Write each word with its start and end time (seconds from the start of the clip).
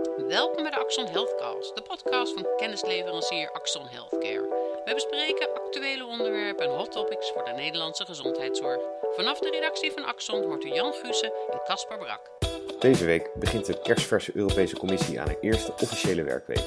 Welkom 0.00 0.62
bij 0.62 0.70
de 0.70 0.78
Axon 0.78 1.06
Healthcast, 1.06 1.74
de 1.74 1.82
podcast 1.82 2.32
van 2.32 2.46
kennisleverancier 2.56 3.50
Axon 3.52 3.86
Healthcare. 3.86 4.48
We 4.84 4.94
bespreken 4.94 5.54
actuele 5.54 6.06
onderwerpen 6.06 6.64
en 6.64 6.76
hot 6.76 6.92
topics 6.92 7.30
voor 7.30 7.44
de 7.44 7.50
Nederlandse 7.50 8.04
gezondheidszorg. 8.04 8.80
Vanaf 9.16 9.38
de 9.38 9.50
redactie 9.50 9.92
van 9.92 10.04
Axon 10.04 10.42
hoort 10.42 10.64
u 10.64 10.68
Jan 10.68 10.92
Gussen 10.92 11.32
en 11.50 11.60
Caspar 11.64 11.98
Brak. 11.98 12.30
Deze 12.78 13.04
week 13.04 13.30
begint 13.34 13.66
de 13.66 13.80
kerstverse 13.80 14.30
Europese 14.34 14.76
Commissie 14.76 15.20
aan 15.20 15.26
haar 15.26 15.40
eerste 15.40 15.72
officiële 15.72 16.22
werkweek. 16.22 16.64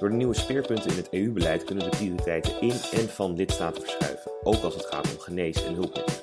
Door 0.00 0.08
de 0.08 0.14
nieuwe 0.14 0.34
speerpunten 0.34 0.90
in 0.90 0.96
het 0.96 1.08
EU-beleid 1.10 1.64
kunnen 1.64 1.90
de 1.90 1.96
prioriteiten 1.96 2.60
in 2.60 2.80
en 2.90 3.08
van 3.08 3.34
lidstaten 3.34 3.82
verschuiven, 3.82 4.32
ook 4.42 4.62
als 4.62 4.74
het 4.74 4.86
gaat 4.86 5.10
om 5.10 5.18
genees- 5.18 5.64
en 5.64 5.74
hulpmiddelen. 5.74 6.20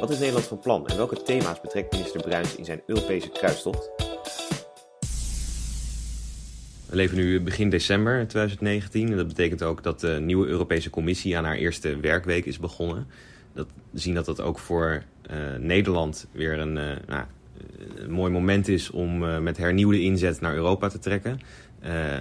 Wat 0.00 0.10
is 0.10 0.18
Nederland 0.18 0.46
van 0.46 0.58
plan 0.58 0.86
en 0.86 0.96
welke 0.96 1.22
thema's 1.22 1.60
betrekt 1.60 1.92
minister 1.92 2.22
Bruins 2.22 2.56
in 2.56 2.64
zijn 2.64 2.82
Europese 2.86 3.28
kruistocht? 3.28 4.03
We 6.86 6.96
leven 6.96 7.16
nu 7.16 7.40
begin 7.40 7.70
december 7.70 8.26
2019 8.26 9.10
en 9.10 9.16
dat 9.16 9.28
betekent 9.28 9.62
ook 9.62 9.82
dat 9.82 10.00
de 10.00 10.18
nieuwe 10.20 10.46
Europese 10.46 10.90
Commissie 10.90 11.36
aan 11.36 11.44
haar 11.44 11.56
eerste 11.56 12.00
werkweek 12.00 12.44
is 12.44 12.58
begonnen. 12.58 13.06
Dat, 13.52 13.66
we 13.90 13.98
zien 13.98 14.14
dat 14.14 14.24
dat 14.24 14.40
ook 14.40 14.58
voor 14.58 15.02
uh, 15.30 15.36
Nederland 15.58 16.26
weer 16.32 16.58
een, 16.58 16.76
uh, 16.76 16.90
nou, 17.06 17.24
een, 17.96 18.10
mooi 18.10 18.32
moment 18.32 18.68
is 18.68 18.90
om 18.90 19.22
uh, 19.22 19.38
met 19.38 19.56
hernieuwde 19.56 20.00
inzet 20.00 20.40
naar 20.40 20.54
Europa 20.54 20.88
te 20.88 20.98
trekken. 20.98 21.40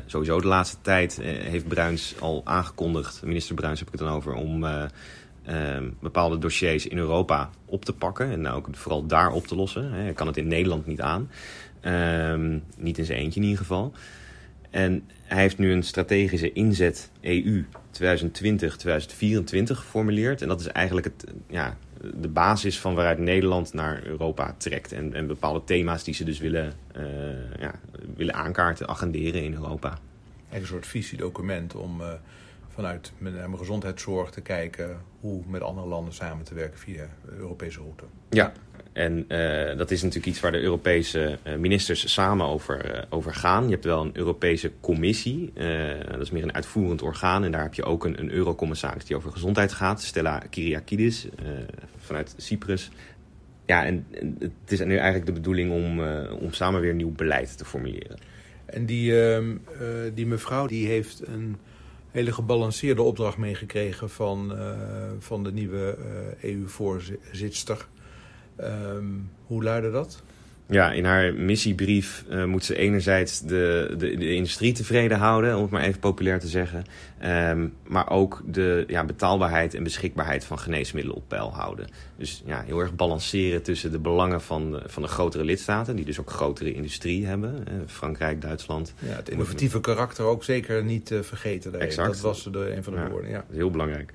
sowieso 0.05 0.41
de 0.41 0.47
laatste 0.47 0.77
tijd 0.81 1.19
heeft 1.21 1.67
Bruins 1.67 2.15
al 2.19 2.41
aangekondigd, 2.43 3.21
minister 3.23 3.55
Bruins 3.55 3.79
heb 3.79 3.87
ik 3.87 3.99
het 3.99 4.07
dan 4.07 4.15
over, 4.15 4.33
om 4.33 4.65
bepaalde 5.99 6.37
dossiers 6.37 6.87
in 6.87 6.97
Europa 6.97 7.49
op 7.65 7.85
te 7.85 7.93
pakken 7.93 8.31
en 8.31 8.47
ook 8.47 8.67
vooral 8.71 9.05
daar 9.05 9.31
op 9.31 9.47
te 9.47 9.55
lossen. 9.55 9.91
Hij 9.91 10.13
kan 10.13 10.27
het 10.27 10.37
in 10.37 10.47
Nederland 10.47 10.85
niet 10.85 11.01
aan, 11.01 11.29
niet 12.77 12.97
in 12.97 13.05
zijn 13.05 13.19
eentje 13.19 13.39
in 13.39 13.45
ieder 13.45 13.61
geval. 13.61 13.93
En 14.73 15.09
hij 15.23 15.41
heeft 15.41 15.57
nu 15.57 15.71
een 15.71 15.83
strategische 15.83 16.53
inzet 16.53 17.09
EU 17.21 17.65
2020-2024 18.01 18.03
geformuleerd. 19.65 20.41
En 20.41 20.47
dat 20.47 20.59
is 20.59 20.67
eigenlijk 20.67 21.05
het, 21.05 21.33
ja, 21.47 21.77
de 22.13 22.27
basis 22.27 22.79
van 22.79 22.95
waaruit 22.95 23.17
Nederland 23.17 23.73
naar 23.73 24.05
Europa 24.05 24.55
trekt. 24.57 24.91
En, 24.91 25.13
en 25.13 25.27
bepaalde 25.27 25.63
thema's 25.63 26.03
die 26.03 26.13
ze 26.13 26.23
dus 26.23 26.39
willen, 26.39 26.73
uh, 26.97 27.03
ja, 27.59 27.79
willen 28.15 28.33
aankaarten, 28.33 28.87
agenderen 28.87 29.43
in 29.43 29.53
Europa. 29.53 29.97
Een 30.51 30.65
soort 30.65 30.87
visiedocument 30.87 31.75
om 31.75 32.01
uh, 32.01 32.07
vanuit 32.73 33.11
name 33.17 33.57
gezondheidszorg 33.57 34.29
te 34.29 34.41
kijken 34.41 35.01
hoe 35.19 35.41
met 35.47 35.61
andere 35.61 35.87
landen 35.87 36.13
samen 36.13 36.45
te 36.45 36.53
werken 36.53 36.79
via 36.79 37.07
de 37.25 37.31
Europese 37.37 37.79
route. 37.79 38.03
Ja, 38.29 38.51
en 38.93 39.25
uh, 39.27 39.77
dat 39.77 39.91
is 39.91 40.01
natuurlijk 40.01 40.27
iets 40.27 40.39
waar 40.39 40.51
de 40.51 40.61
Europese 40.61 41.37
uh, 41.47 41.55
ministers 41.55 42.13
samen 42.13 42.45
over, 42.45 42.95
uh, 42.95 43.01
over 43.09 43.33
gaan. 43.33 43.63
Je 43.63 43.71
hebt 43.71 43.85
wel 43.85 44.01
een 44.01 44.17
Europese 44.17 44.71
commissie, 44.79 45.53
dat 46.11 46.21
is 46.21 46.31
meer 46.31 46.43
een 46.43 46.53
uitvoerend 46.53 47.01
orgaan. 47.01 47.43
En 47.43 47.51
daar 47.51 47.61
heb 47.61 47.73
je 47.73 47.83
ook 47.83 48.05
een, 48.05 48.19
een 48.19 48.31
eurocommissaris 48.31 49.05
die 49.05 49.15
over 49.15 49.31
gezondheid 49.31 49.73
gaat, 49.73 50.01
Stella 50.01 50.43
Kyriakidis 50.49 51.27
vanuit 51.97 52.33
Cyprus. 52.37 52.89
Ja, 53.65 53.85
en, 53.85 54.05
en, 54.11 54.37
het 54.39 54.71
is 54.71 54.79
nu 54.79 54.95
eigenlijk 54.95 55.25
de 55.25 55.31
bedoeling 55.31 55.71
om, 55.71 55.99
om 56.39 56.53
samen 56.53 56.81
weer 56.81 56.93
nieuw 56.93 57.11
beleid 57.11 57.57
te 57.57 57.65
formuleren. 57.65 58.17
En 58.65 58.85
die, 58.85 59.25
ehm, 59.25 59.57
die 60.13 60.25
mevrouw 60.25 60.67
die 60.67 60.87
heeft 60.87 61.27
een 61.27 61.57
hele 62.13 62.31
gebalanceerde 62.31 63.01
opdracht 63.01 63.37
meegekregen 63.37 64.09
van, 64.09 64.53
van 65.19 65.43
de 65.43 65.51
nieuwe 65.51 65.97
EU-voorzitter. 66.41 67.87
Um, 68.59 69.31
hoe 69.45 69.63
luidde 69.63 69.91
dat? 69.91 70.23
Ja, 70.67 70.91
in 70.91 71.05
haar 71.05 71.33
missiebrief 71.33 72.25
uh, 72.31 72.45
moet 72.45 72.63
ze 72.65 72.75
enerzijds 72.75 73.41
de, 73.41 73.93
de, 73.97 74.17
de, 74.17 74.33
industrie 74.33 74.73
tevreden 74.73 75.17
houden, 75.17 75.55
om 75.55 75.61
het 75.61 75.71
maar 75.71 75.81
even 75.81 75.99
populair 75.99 76.39
te 76.39 76.47
zeggen. 76.47 76.83
Um, 77.49 77.73
maar 77.87 78.09
ook 78.09 78.41
de 78.45 78.83
ja, 78.87 79.05
betaalbaarheid 79.05 79.73
en 79.73 79.83
beschikbaarheid 79.83 80.45
van 80.45 80.59
geneesmiddelen 80.59 81.17
op 81.17 81.27
peil 81.27 81.53
houden. 81.53 81.87
Dus 82.17 82.43
ja, 82.45 82.63
heel 82.65 82.79
erg 82.79 82.95
balanceren 82.95 83.63
tussen 83.63 83.91
de 83.91 83.99
belangen 83.99 84.41
van 84.41 84.71
de, 84.71 84.81
van 84.85 85.03
de 85.03 85.07
grotere 85.07 85.43
lidstaten, 85.43 85.95
die 85.95 86.05
dus 86.05 86.19
ook 86.19 86.29
grotere 86.29 86.73
industrie 86.73 87.25
hebben. 87.25 87.63
Frankrijk, 87.87 88.41
Duitsland. 88.41 88.93
Ja, 88.99 89.15
het 89.15 89.29
innovatieve 89.29 89.79
karakter 89.79 90.25
ook 90.25 90.43
zeker 90.43 90.83
niet 90.83 91.11
uh, 91.11 91.21
vergeten. 91.21 91.71
Daarin. 91.71 91.89
Exact. 91.89 92.07
Dat 92.07 92.19
was 92.19 92.43
de, 92.43 92.75
een 92.75 92.83
van 92.83 92.93
de 92.93 92.99
ja, 92.99 93.09
woorden. 93.09 93.29
Ja, 93.29 93.45
heel 93.51 93.71
belangrijk. 93.71 94.13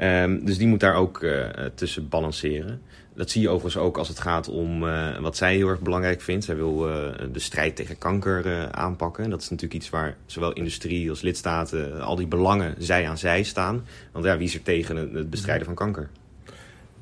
Um, 0.00 0.44
dus 0.44 0.58
die 0.58 0.66
moet 0.66 0.80
daar 0.80 0.94
ook 0.94 1.26
tussen 1.74 2.08
balanceren. 2.08 2.82
Dat 3.18 3.30
zie 3.30 3.42
je 3.42 3.48
overigens 3.48 3.84
ook 3.84 3.98
als 3.98 4.08
het 4.08 4.20
gaat 4.20 4.48
om 4.48 4.82
uh, 4.82 5.18
wat 5.18 5.36
zij 5.36 5.54
heel 5.54 5.68
erg 5.68 5.80
belangrijk 5.80 6.20
vindt. 6.20 6.44
Zij 6.44 6.56
wil 6.56 6.88
uh, 6.88 7.08
de 7.32 7.38
strijd 7.38 7.76
tegen 7.76 7.98
kanker 7.98 8.46
uh, 8.46 8.68
aanpakken. 8.68 9.30
Dat 9.30 9.40
is 9.40 9.48
natuurlijk 9.48 9.80
iets 9.80 9.90
waar 9.90 10.16
zowel 10.26 10.52
industrie 10.52 11.10
als 11.10 11.20
lidstaten, 11.20 12.00
al 12.00 12.16
die 12.16 12.26
belangen, 12.26 12.74
zij 12.78 13.08
aan 13.08 13.18
zij 13.18 13.42
staan. 13.42 13.84
Want 14.12 14.24
ja, 14.24 14.36
wie 14.36 14.46
is 14.46 14.54
er 14.54 14.62
tegen 14.62 14.96
het 15.14 15.30
bestrijden 15.30 15.66
van 15.66 15.74
kanker? 15.74 16.08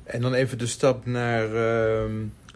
En 0.03 0.21
dan 0.21 0.33
even 0.33 0.57
de 0.57 0.67
stap 0.67 1.05
naar 1.05 1.55
ehm, 1.55 2.15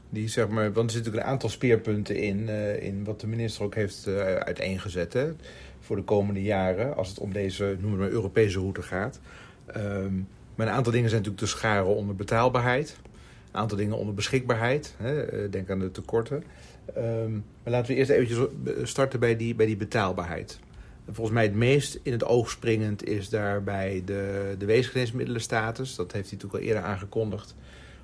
die, 0.10 0.28
zeg 0.28 0.48
maar, 0.48 0.74
want 0.74 0.90
er 0.90 0.96
zitten 0.96 1.14
een 1.14 1.24
aantal 1.24 1.50
speerpunten 1.50 2.16
in, 2.16 2.50
in 2.80 3.04
wat 3.04 3.20
de 3.20 3.28
minister 3.28 3.64
ook 3.64 3.76
heeft 3.76 4.08
uiteengezet 4.40 5.18
voor 5.80 5.96
de 5.96 6.04
komende 6.04 6.42
jaren. 6.44 6.96
Als 6.96 7.10
het 7.10 7.20
om 7.20 7.34
deze, 7.34 7.76
noemen 7.80 8.00
we 8.00 8.06
maar, 8.06 8.14
Europese 8.14 8.60
route 8.60 8.82
gaat. 8.82 9.20
Um, 9.78 10.28
maar 10.56 10.68
een 10.68 10.74
aantal 10.74 10.92
dingen 10.92 11.10
zijn 11.10 11.22
natuurlijk 11.22 11.52
te 11.52 11.58
scharen 11.58 11.96
onder 11.96 12.16
betaalbaarheid. 12.16 12.98
Een 13.52 13.60
aantal 13.60 13.78
dingen 13.78 13.98
onder 13.98 14.14
beschikbaarheid. 14.14 14.96
Hè, 14.98 15.50
denk 15.50 15.70
aan 15.70 15.80
de 15.80 15.92
tekorten. 15.92 16.44
Um, 16.98 17.46
maar 17.64 17.74
laten 17.74 17.92
we 17.92 17.98
eerst 17.98 18.10
eventjes 18.10 18.48
starten 18.90 19.20
bij 19.20 19.36
die, 19.36 19.56
bij 19.56 19.66
die 19.66 19.78
betaalbaarheid. 19.78 20.60
Volgens 21.06 21.36
mij 21.36 21.44
het 21.44 21.56
meest 21.56 22.00
in 22.04 22.12
het 22.12 22.24
oog 22.24 22.50
springend 22.50 23.08
is 23.08 23.30
daarbij 23.30 24.02
de, 24.06 24.56
de 24.58 24.66
weesgeneesmiddelenstatus. 24.66 25.96
Dat 25.96 26.12
heeft 26.12 26.30
hij 26.30 26.38
natuurlijk 26.38 26.64
al 26.64 26.70
eerder 26.70 26.84
aangekondigd. 26.84 27.56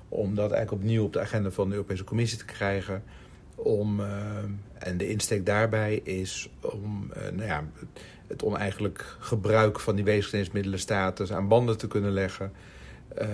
Om 0.08 0.34
dat 0.34 0.50
eigenlijk 0.50 0.82
opnieuw 0.82 1.04
op 1.04 1.12
de 1.12 1.20
agenda 1.20 1.50
van 1.50 1.68
de 1.68 1.74
Europese 1.74 2.04
Commissie 2.04 2.38
te 2.38 2.44
krijgen. 2.44 3.02
Om, 3.54 4.00
uh, 4.00 4.06
en 4.78 4.96
de 4.96 5.08
insteek 5.08 5.46
daarbij 5.46 5.94
is 5.94 6.50
om 6.60 7.10
uh, 7.16 7.22
nou 7.32 7.48
ja, 7.48 7.64
het 8.26 8.42
oneigenlijk 8.42 9.16
gebruik 9.18 9.80
van 9.80 9.94
die 9.94 10.04
weesgeneesmiddelenstatus 10.04 11.32
aan 11.32 11.48
banden 11.48 11.78
te 11.78 11.86
kunnen 11.86 12.12
leggen. 12.12 12.52
Uh, 13.20 13.26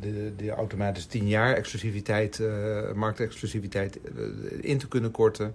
de, 0.00 0.32
de 0.36 0.50
automatische 0.50 1.08
10 1.08 1.28
jaar 1.28 1.54
exclusiviteit, 1.54 2.38
uh, 2.38 2.92
marktexclusiviteit 2.92 3.98
uh, 4.16 4.24
in 4.60 4.78
te 4.78 4.88
kunnen 4.88 5.10
korten. 5.10 5.54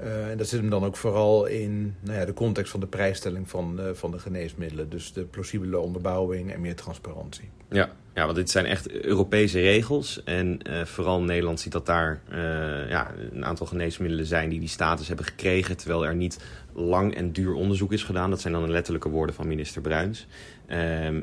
en 0.00 0.38
dat 0.38 0.48
zit 0.48 0.60
hem 0.60 0.70
dan 0.70 0.84
ook 0.84 0.96
vooral 0.96 1.46
in 1.46 1.94
nou 2.00 2.18
ja, 2.18 2.24
de 2.24 2.34
context 2.34 2.70
van 2.70 2.80
de 2.80 2.86
prijsstelling 2.86 3.50
van, 3.50 3.80
van 3.92 4.10
de 4.10 4.18
geneesmiddelen. 4.18 4.88
Dus 4.88 5.12
de 5.12 5.24
plausibele 5.24 5.78
onderbouwing 5.78 6.52
en 6.52 6.60
meer 6.60 6.76
transparantie. 6.76 7.50
Ja, 7.68 7.92
ja 8.14 8.24
want 8.24 8.36
dit 8.36 8.50
zijn 8.50 8.66
echt 8.66 8.90
Europese 8.90 9.60
regels. 9.60 10.22
En 10.24 10.60
vooral 10.84 11.22
Nederland 11.22 11.60
ziet 11.60 11.72
dat 11.72 11.86
daar 11.86 12.20
ja, 12.88 13.10
een 13.32 13.44
aantal 13.44 13.66
geneesmiddelen 13.66 14.26
zijn 14.26 14.48
die 14.48 14.60
die 14.60 14.68
status 14.68 15.08
hebben 15.08 15.26
gekregen. 15.26 15.76
Terwijl 15.76 16.06
er 16.06 16.14
niet 16.14 16.38
lang 16.74 17.14
en 17.14 17.32
duur 17.32 17.54
onderzoek 17.54 17.92
is 17.92 18.02
gedaan. 18.02 18.30
Dat 18.30 18.40
zijn 18.40 18.52
dan 18.52 18.62
de 18.62 18.70
letterlijke 18.70 19.08
woorden 19.08 19.34
van 19.34 19.48
minister 19.48 19.82
Bruins. 19.82 20.26
Um, 20.68 20.78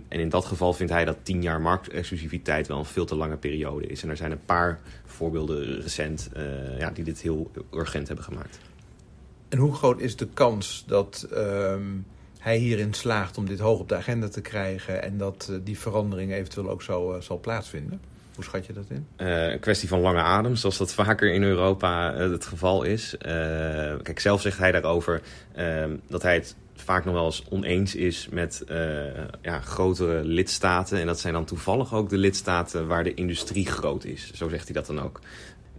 en 0.08 0.20
in 0.20 0.30
dat 0.30 0.46
geval 0.46 0.74
vindt 0.74 0.92
hij 0.92 1.06
dat 1.06 1.18
tien 1.24 1.42
jaar 1.42 1.62
marktexclusiviteit 1.62 2.68
wel 2.68 2.78
een 2.78 2.86
veel 2.86 3.06
te 3.06 3.16
lange 3.16 3.38
periode 3.38 3.88
is. 3.88 4.04
En 4.04 4.10
er 4.10 4.18
zijn 4.18 4.32
een 4.32 4.46
paar 4.46 4.80
voorbeelden 5.06 5.82
recent 5.82 6.30
uh, 6.38 6.80
ja, 6.80 6.90
die 6.90 7.04
dit 7.04 7.22
heel 7.22 7.52
urgent 7.74 8.08
hebben 8.08 8.26
gemaakt. 8.26 8.60
En 9.50 9.58
hoe 9.58 9.74
groot 9.74 10.00
is 10.00 10.16
de 10.16 10.28
kans 10.34 10.84
dat 10.88 11.28
um, 11.34 12.06
hij 12.40 12.58
hierin 12.58 12.94
slaagt 12.94 13.38
om 13.38 13.46
dit 13.46 13.60
hoog 13.60 13.80
op 13.80 13.90
de 13.90 13.96
agenda 13.96 14.28
te 14.28 14.42
krijgen 14.42 15.04
en 15.04 15.18
dat 15.18 15.48
uh, 15.52 15.58
die 15.64 15.80
verandering 15.80 16.34
eventueel 16.34 16.70
ook 16.70 16.82
zo 16.82 17.14
uh, 17.14 17.22
zal 17.22 17.40
plaatsvinden? 17.40 18.02
Hoe 18.36 18.44
schat 18.44 18.66
je 18.66 18.74
dat 18.74 18.86
in? 18.90 19.08
Uh, 19.18 19.52
een 19.52 19.60
kwestie 19.60 19.88
van 19.88 20.00
lange 20.00 20.22
adem, 20.22 20.56
zoals 20.56 20.78
dat 20.78 20.94
vaker 20.94 21.34
in 21.34 21.44
Europa 21.44 22.14
het 22.14 22.46
geval 22.46 22.84
is. 22.84 23.16
Kijk, 24.04 24.20
zelf 24.20 24.42
zegt 24.42 24.58
hij 24.58 24.72
daarover 24.72 25.22
dat 26.08 26.22
hij 26.22 26.34
het 26.34 26.56
vaak 26.76 27.06
nog 27.06 27.14
wel 27.14 27.26
eens 27.26 27.44
oneens 27.50 27.96
is 27.96 28.28
met 28.32 28.64
ja, 29.42 29.60
grotere 29.60 30.24
lidstaten. 30.24 31.00
En 31.00 31.06
dat 31.06 31.20
zijn 31.20 31.34
dan 31.34 31.46
toevallig 31.46 31.94
ook 31.94 32.10
de 32.10 32.18
lidstaten 32.18 32.88
waar 32.88 33.04
de 33.04 33.14
industrie 33.14 33.66
groot 33.66 34.04
is. 34.04 34.32
Zo 34.34 34.50
zegt 34.50 34.66
hij 34.66 34.74
dat 34.74 34.86
dan 34.86 35.02
ook 35.02 35.20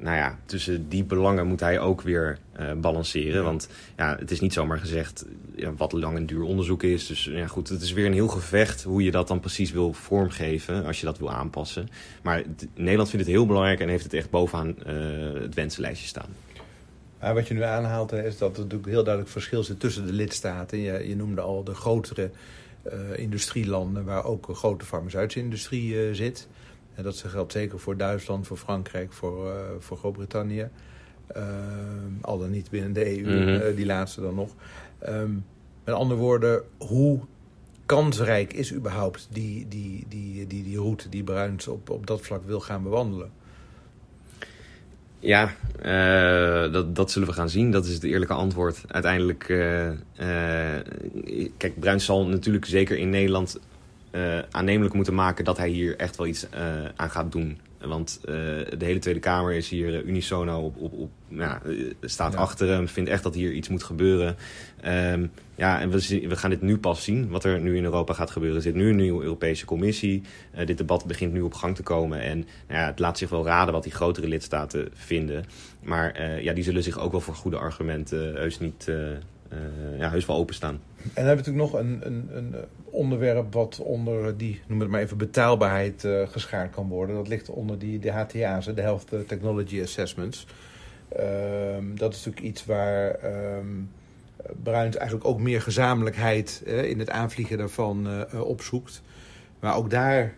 nou 0.00 0.16
ja, 0.16 0.38
tussen 0.44 0.88
die 0.88 1.04
belangen 1.04 1.46
moet 1.46 1.60
hij 1.60 1.80
ook 1.80 2.02
weer 2.02 2.38
uh, 2.60 2.72
balanceren. 2.72 3.44
Want 3.44 3.68
ja, 3.96 4.16
het 4.18 4.30
is 4.30 4.40
niet 4.40 4.52
zomaar 4.52 4.78
gezegd 4.78 5.24
ja, 5.54 5.74
wat 5.74 5.92
lang 5.92 6.16
en 6.16 6.26
duur 6.26 6.42
onderzoek 6.42 6.82
is. 6.82 7.06
Dus 7.06 7.24
ja, 7.24 7.46
goed, 7.46 7.68
het 7.68 7.82
is 7.82 7.92
weer 7.92 8.06
een 8.06 8.12
heel 8.12 8.28
gevecht 8.28 8.82
hoe 8.82 9.02
je 9.02 9.10
dat 9.10 9.28
dan 9.28 9.40
precies 9.40 9.70
wil 9.70 9.92
vormgeven 9.92 10.84
als 10.84 11.00
je 11.00 11.06
dat 11.06 11.18
wil 11.18 11.30
aanpassen. 11.30 11.88
Maar 12.22 12.42
Nederland 12.74 13.10
vindt 13.10 13.26
het 13.26 13.34
heel 13.34 13.46
belangrijk 13.46 13.80
en 13.80 13.88
heeft 13.88 14.04
het 14.04 14.14
echt 14.14 14.30
bovenaan 14.30 14.68
uh, 14.86 15.40
het 15.40 15.54
wensenlijstje 15.54 16.08
staan. 16.08 16.28
Maar 17.20 17.34
wat 17.34 17.48
je 17.48 17.54
nu 17.54 17.62
aanhaalt 17.62 18.12
is 18.12 18.38
dat 18.38 18.56
er 18.56 18.62
natuurlijk 18.62 18.90
heel 18.90 19.04
duidelijk 19.04 19.32
verschil 19.32 19.62
zit 19.62 19.80
tussen 19.80 20.06
de 20.06 20.12
lidstaten. 20.12 20.78
Je, 20.78 21.08
je 21.08 21.16
noemde 21.16 21.40
al 21.40 21.64
de 21.64 21.74
grotere 21.74 22.30
uh, 22.86 22.92
industrielanden 23.16 24.04
waar 24.04 24.24
ook 24.24 24.48
een 24.48 24.54
grote 24.54 24.84
farmaceutische 24.84 25.40
industrie 25.40 26.14
zit. 26.14 26.48
En 26.94 27.02
dat 27.02 27.24
geldt 27.26 27.52
zeker 27.52 27.78
voor 27.78 27.96
Duitsland, 27.96 28.46
voor 28.46 28.56
Frankrijk, 28.56 29.12
voor, 29.12 29.46
uh, 29.46 29.54
voor 29.78 29.96
Groot-Brittannië. 29.96 30.68
al 32.20 32.38
dan 32.38 32.50
niet 32.50 32.70
binnen 32.70 32.92
de 32.92 33.18
EU, 33.18 33.44
Mhm. 33.44 33.74
die 33.74 33.86
laatste 33.86 34.20
dan 34.20 34.34
nog. 34.34 34.54
Ehm, 34.98 35.30
met 35.84 35.94
andere 35.94 36.20
woorden, 36.20 36.62
hoe 36.78 37.20
kansrijk 37.86 38.52
is 38.52 38.74
überhaupt 38.74 39.28
die, 39.30 39.68
die, 39.68 40.04
die, 40.08 40.46
die, 40.46 40.62
die 40.62 40.76
route 40.76 41.08
die 41.08 41.22
Bruins 41.24 41.68
op, 41.68 41.90
op 41.90 42.06
dat 42.06 42.20
vlak 42.20 42.44
wil 42.44 42.60
gaan 42.60 42.82
bewandelen? 42.82 43.30
Ja, 45.18 45.54
eh, 45.82 46.72
dat, 46.72 46.96
dat 46.96 47.10
zullen 47.10 47.28
we 47.28 47.34
gaan 47.34 47.48
zien. 47.48 47.70
Dat 47.70 47.84
is 47.84 47.94
het 47.94 48.02
eerlijke 48.04 48.34
antwoord. 48.34 48.82
Uiteindelijk, 48.86 49.48
eh, 49.48 49.88
eh, 49.88 50.84
kijk, 51.56 51.80
Bruins 51.80 52.04
zal 52.04 52.26
natuurlijk 52.26 52.64
zeker 52.64 52.96
in 52.98 53.10
Nederland 53.10 53.58
eh, 54.10 54.38
aannemelijk 54.50 54.94
moeten 54.94 55.14
maken 55.14 55.44
dat 55.44 55.56
hij 55.56 55.68
hier 55.68 55.96
echt 55.96 56.16
wel 56.16 56.26
iets 56.26 56.48
eh, 56.48 56.62
aan 56.96 57.10
gaat 57.10 57.32
doen. 57.32 57.58
Want 57.80 58.20
eh, 58.24 58.34
de 58.78 58.84
hele 58.84 58.98
Tweede 58.98 59.20
Kamer 59.20 59.52
is 59.52 59.68
hier 59.68 60.04
unisono 60.04 60.60
op, 60.60 60.76
op, 60.76 60.92
op 60.92 61.10
ja, 61.28 61.62
staat 62.00 62.32
Ja. 62.32 62.38
achter 62.38 62.68
hem, 62.68 62.88
vindt 62.88 63.10
echt 63.10 63.22
dat 63.22 63.34
hier 63.34 63.52
iets 63.52 63.68
moet 63.68 63.82
gebeuren. 63.82 64.36
Ehm, 64.80 65.26
ja, 65.54 65.80
en 65.80 65.90
we, 65.90 66.36
gaan 66.36 66.50
dit 66.50 66.62
nu 66.62 66.78
pas 66.78 67.04
zien, 67.04 67.28
wat 67.28 67.44
er 67.44 67.60
nu 67.60 67.76
in 67.76 67.84
Europa 67.84 68.12
gaat 68.12 68.30
gebeuren. 68.30 68.56
Er 68.56 68.62
zit 68.62 68.74
nu 68.74 68.88
een 68.88 68.96
nieuwe 68.96 69.22
Europese 69.22 69.64
Commissie. 69.64 70.22
Dit 70.64 70.78
debat 70.78 71.06
begint 71.06 71.32
nu 71.32 71.40
op 71.40 71.54
gang 71.54 71.76
te 71.76 71.82
komen. 71.82 72.20
En 72.20 72.38
nou 72.68 72.80
ja, 72.80 72.86
het 72.86 72.98
laat 72.98 73.18
zich 73.18 73.30
wel 73.30 73.44
raden 73.44 73.74
wat 73.74 73.82
die 73.82 73.92
grotere 73.92 74.28
lidstaten 74.28 74.88
vinden. 74.94 75.44
Maar 75.82 76.42
ja, 76.42 76.52
die 76.52 76.64
zullen 76.64 76.82
zich 76.82 76.98
ook 76.98 77.12
wel 77.12 77.20
voor 77.20 77.34
goede 77.34 77.58
argumenten 77.58 78.34
heus 78.34 78.58
niet... 78.58 78.88
eh, 79.50 79.58
eh, 79.58 79.98
ja, 79.98 80.10
heus 80.10 80.26
wel 80.26 80.36
openstaan. 80.36 80.80
En 80.96 81.10
dan 81.14 81.24
hebben 81.26 81.44
we 81.44 81.50
natuurlijk 81.50 81.72
nog 81.72 81.80
een, 81.80 82.00
een, 82.06 82.36
een 82.36 82.54
onderwerp 82.84 83.52
wat 83.52 83.78
onder 83.78 84.36
die, 84.36 84.60
noem 84.66 84.80
het 84.80 84.88
maar 84.88 85.00
even, 85.00 85.16
betaalbaarheid 85.16 86.04
eh, 86.04 86.28
geschaard 86.28 86.70
kan 86.70 86.88
worden. 86.88 87.16
Dat 87.16 87.28
ligt 87.28 87.48
onder 87.48 87.78
die, 87.78 87.98
de 87.98 88.10
HTA's, 88.10 88.66
de 88.74 88.80
Health 88.80 89.06
Technology 89.26 89.82
Assessments. 89.82 90.46
Ehm, 91.08 91.94
dat 91.94 92.14
is 92.14 92.24
natuurlijk 92.24 92.46
iets 92.46 92.64
waar 92.64 93.10
ehm 93.10 93.66
Bruins 94.62 94.96
eigenlijk 94.96 95.28
ook 95.28 95.38
meer 95.38 95.62
gezamenlijkheid 95.62 96.62
eh, 96.66 96.84
in 96.84 96.98
het 96.98 97.10
aanvliegen 97.10 97.58
daarvan 97.58 98.06
eh, 98.06 98.20
eh, 98.20 98.40
opzoekt. 98.40 99.02
Maar 99.60 99.76
ook 99.76 99.90
daar 99.90 100.22
eh, 100.22 100.30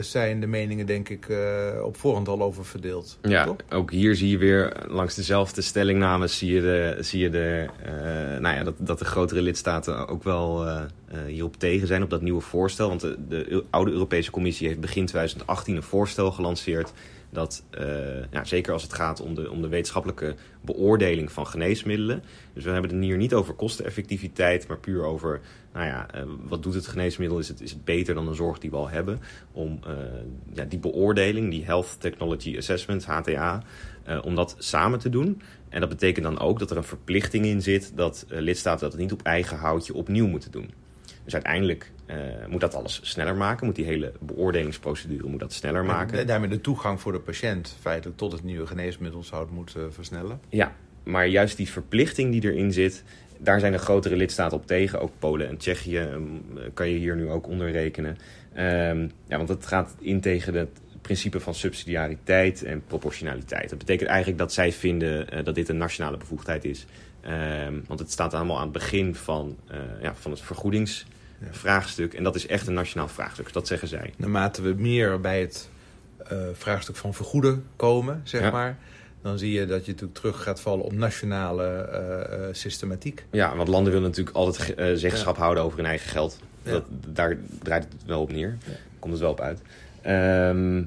zijn 0.00 0.40
de 0.40 0.46
meningen 0.46 0.86
denk 0.86 1.08
ik 1.08 1.28
eh, 1.28 1.82
op 1.84 1.96
voorhand 1.96 2.28
al 2.28 2.42
over 2.42 2.64
verdeeld. 2.64 3.18
Ja, 3.22 3.44
toch? 3.44 3.56
ook 3.70 3.90
hier 3.90 4.14
zie 4.14 4.30
je 4.30 4.38
weer 4.38 4.84
langs 4.88 5.14
dezelfde 5.14 5.62
stellingnames 5.62 6.38
zie 6.38 6.52
je, 6.52 6.60
de, 6.60 6.96
zie 7.00 7.20
je 7.20 7.30
de, 7.30 7.66
eh, 7.84 8.40
nou 8.40 8.56
ja, 8.56 8.64
dat, 8.64 8.74
dat 8.78 8.98
de 8.98 9.04
grotere 9.04 9.42
lidstaten 9.42 10.08
ook 10.08 10.22
wel 10.22 10.66
eh, 10.66 10.82
eh, 11.06 11.18
hierop 11.26 11.56
tegen 11.56 11.86
zijn, 11.86 12.02
op 12.02 12.10
dat 12.10 12.22
nieuwe 12.22 12.40
voorstel. 12.40 12.88
Want 12.88 13.00
de, 13.00 13.64
oude 13.70 13.90
Europese 13.90 14.30
Commissie 14.30 14.66
heeft 14.66 14.80
begin 14.80 15.06
2018 15.06 15.76
een 15.76 15.82
voorstel 15.82 16.32
gelanceerd 16.32 16.92
dat, 17.30 17.62
eh, 17.70 18.22
ja, 18.30 18.44
zeker 18.44 18.72
als 18.72 18.82
het 18.82 18.92
gaat 18.92 19.20
om 19.20 19.34
de, 19.34 19.50
om 19.50 19.62
de 19.62 19.68
wetenschappelijke 19.68 20.34
beoordeling 20.60 21.32
van 21.32 21.46
geneesmiddelen. 21.46 22.22
Dus 22.52 22.64
we 22.64 22.70
hebben 22.70 22.90
het 22.90 23.02
hier 23.02 23.16
niet 23.16 23.34
over 23.34 23.54
kosteneffectiviteit, 23.54 24.68
maar 24.68 24.78
puur 24.78 25.04
over, 25.04 25.40
nou 25.76 25.88
ja, 25.88 26.06
eh, 26.12 26.22
wat 26.42 26.62
doet 26.62 26.74
het 26.74 26.86
geneesmiddel? 26.86 27.38
Is 27.38 27.48
het, 27.48 27.60
is 27.60 27.70
het 27.70 27.84
beter 27.84 28.14
dan 28.14 28.26
de 28.26 28.34
zorg 28.34 28.58
die 28.58 28.70
we 28.70 28.76
al 28.76 28.88
hebben? 28.88 29.20
Om 29.52 29.78
eh, 29.86 29.94
ja, 30.52 30.64
die 30.64 30.78
beoordeling, 30.78 31.50
die 31.50 31.64
Health 31.64 31.96
Technology 32.00 32.56
Assessment, 32.56 33.04
HTA, 33.04 33.62
eh, 34.02 34.18
om 34.24 34.34
dat 34.34 34.56
samen 34.58 34.98
te 34.98 35.08
doen. 35.08 35.42
En 35.68 35.80
dat 35.80 35.88
betekent 35.88 36.24
dan 36.24 36.38
ook 36.38 36.58
dat 36.58 36.70
er 36.70 36.76
een 36.76 36.84
verplichting 36.84 37.44
in 37.44 37.62
zit 37.62 37.92
dat 37.94 38.26
lidstaten 38.28 38.90
dat 38.90 38.98
niet 38.98 39.12
op 39.12 39.22
eigen 39.22 39.56
houtje 39.56 39.94
opnieuw 39.94 40.26
moeten 40.26 40.50
doen. 40.50 40.70
Dus 41.24 41.34
uiteindelijk 41.34 41.92
moet 42.48 42.60
dat 42.60 42.74
alles 42.74 43.00
sneller 43.02 43.36
maken, 43.36 43.66
moet 43.66 43.74
die 43.74 43.84
hele 43.84 44.12
beoordelingsprocedure 44.20 45.28
moet 45.28 45.40
dat 45.40 45.52
sneller 45.52 45.84
maken. 45.84 46.18
En 46.18 46.26
daarmee 46.26 46.48
de 46.48 46.60
toegang 46.60 47.00
voor 47.00 47.12
de 47.12 47.20
patiënt 47.20 47.76
feitelijk 47.80 48.18
tot 48.18 48.32
het 48.32 48.44
nieuwe 48.44 48.66
geneesmiddel 48.66 49.24
zou 49.24 49.42
het 49.42 49.50
moeten 49.50 49.92
versnellen. 49.92 50.40
Ja, 50.48 50.74
maar 51.06 51.26
juist 51.26 51.56
die 51.56 51.68
verplichting 51.68 52.32
die 52.32 52.52
erin 52.52 52.72
zit, 52.72 53.04
daar 53.38 53.60
zijn 53.60 53.72
de 53.72 53.78
grotere 53.78 54.16
lidstaten 54.16 54.56
op 54.56 54.66
tegen. 54.66 55.00
Ook 55.00 55.12
Polen 55.18 55.48
en 55.48 55.56
Tsjechië 55.56 55.98
ehm, 55.98 56.22
kan 56.74 56.88
je 56.88 56.98
hier 56.98 57.16
nu 57.16 57.28
ook 57.30 57.46
onder 57.48 57.70
rekenen. 57.70 58.16
Ehm, 58.54 59.08
ja, 59.28 59.36
want 59.36 59.48
het 59.48 59.66
gaat 59.66 59.94
in 60.00 60.20
tegen 60.20 60.54
het 60.54 60.80
principe 61.02 61.40
van 61.40 61.54
subsidiariteit 61.54 62.62
en 62.62 62.82
proportionaliteit. 62.86 63.70
Dat 63.70 63.78
betekent 63.78 64.08
eigenlijk 64.08 64.38
dat 64.38 64.52
zij 64.52 64.72
vinden 64.72 65.30
eh, 65.30 65.44
dat 65.44 65.54
dit 65.54 65.68
een 65.68 65.76
nationale 65.76 66.16
bevoegdheid 66.16 66.64
is. 66.64 66.86
Ehm, 67.20 67.74
want 67.86 68.00
het 68.00 68.10
staat 68.12 68.34
allemaal 68.34 68.56
aan 68.56 68.62
het 68.62 68.72
begin 68.72 69.14
van, 69.14 69.56
eh, 69.68 69.78
ja, 70.02 70.14
van 70.14 70.30
het 70.30 70.40
vergoedingsvraagstuk. 70.40 72.14
En 72.14 72.22
dat 72.22 72.34
is 72.34 72.46
echt 72.46 72.66
een 72.66 72.74
nationaal 72.74 73.08
vraagstuk, 73.08 73.52
dat 73.52 73.66
zeggen 73.66 73.88
zij. 73.88 74.12
Naarmate 74.16 74.62
we 74.62 74.74
meer 74.78 75.20
bij 75.20 75.40
het 75.40 75.68
eh, 76.28 76.38
vraagstuk 76.52 76.96
van 76.96 77.14
vergoeden 77.14 77.64
komen, 77.76 78.20
zeg 78.24 78.40
Ja. 78.40 78.50
maar, 78.50 78.78
dan 79.26 79.38
zie 79.38 79.52
je 79.52 79.66
dat 79.66 79.84
je 79.84 79.90
natuurlijk 79.90 80.18
terug 80.18 80.42
gaat 80.42 80.60
vallen 80.60 80.84
op 80.84 80.92
nationale 80.92 81.64
eh, 81.64 82.20
eh, 82.20 82.54
systematiek. 82.54 83.24
Ja, 83.30 83.56
want 83.56 83.68
landen 83.68 83.92
willen 83.92 84.08
natuurlijk 84.08 84.36
altijd 84.36 84.74
eh, 84.74 84.86
zeggenschap 84.94 85.36
houden 85.36 85.62
over 85.62 85.78
hun 85.78 85.86
eigen 85.86 86.10
geld. 86.10 86.38
Ja. 86.62 86.70
Dat, 86.70 86.84
daar 87.06 87.36
draait 87.62 87.84
het 87.84 88.04
wel 88.06 88.20
op 88.20 88.32
neer. 88.32 88.56
Komt 88.98 89.12
het 89.12 89.22
wel 89.22 89.30
op 89.30 89.40
uit. 89.40 89.60
Ehm, 90.02 90.82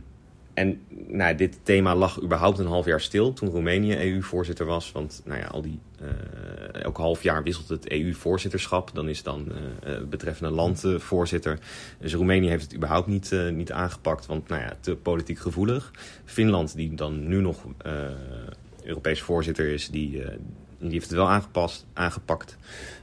en 0.59 0.81
nou, 1.07 1.35
dit 1.35 1.59
thema 1.63 1.95
lag 1.95 2.21
überhaupt 2.21 2.59
een 2.59 2.65
half 2.65 2.85
jaar 2.85 3.01
stil 3.01 3.33
toen 3.33 3.49
Roemenië 3.49 3.95
EU-voorzitter 3.95 4.65
was. 4.65 4.91
Want 4.91 5.21
nou 5.25 5.39
ja, 5.39 5.45
al 5.45 5.61
die, 5.61 5.79
eh, 5.99 6.81
elk 6.81 6.97
half 6.97 7.23
jaar 7.23 7.43
wisselt 7.43 7.69
het 7.69 7.91
EU-voorzitterschap. 7.91 8.89
Dan 8.93 9.09
is 9.09 9.23
dan 9.23 9.51
eh, 9.51 9.91
het 9.91 10.09
betreffende 10.09 10.53
land 10.53 10.83
eh, 10.83 10.95
voorzitter. 10.95 11.59
Dus 11.99 12.13
Roemenië 12.13 12.49
heeft 12.49 12.63
het 12.63 12.75
überhaupt 12.75 13.07
niet, 13.07 13.31
eh, 13.31 13.49
niet 13.49 13.71
aangepakt, 13.71 14.25
want 14.25 14.47
nou 14.47 14.61
ja, 14.61 14.73
te 14.79 14.95
politiek 14.95 15.39
gevoelig. 15.39 15.91
Finland, 16.25 16.75
die 16.75 16.95
dan 16.95 17.27
nu 17.27 17.41
nog 17.41 17.65
eh, 17.77 17.93
Europees 18.83 19.21
voorzitter 19.21 19.67
is, 19.67 19.89
die, 19.89 20.23
eh, 20.23 20.37
die 20.79 20.91
heeft 20.91 21.05
het 21.05 21.17
wel 21.17 21.29
aangepast, 21.29 21.85
aangepakt. 21.93 22.57